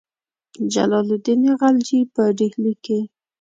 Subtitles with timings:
[0.73, 2.99] جلال الدین خلجي په ډهلي کې.